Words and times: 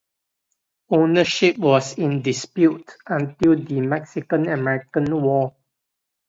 Ownership 0.89 1.59
was 1.59 1.95
in 1.99 2.23
dispute 2.23 2.91
until 3.07 3.55
the 3.55 3.81
Mexican-American 3.81 5.21
War. 5.21 5.53